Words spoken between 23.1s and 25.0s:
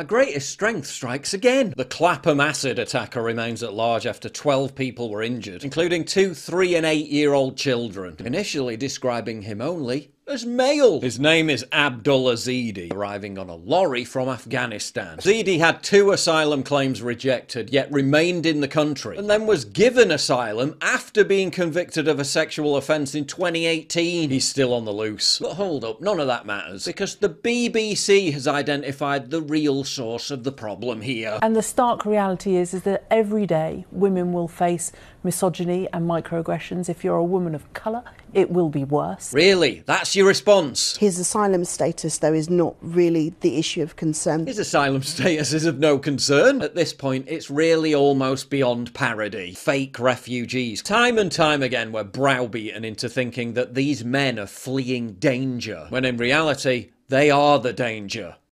in 2018. He's still on the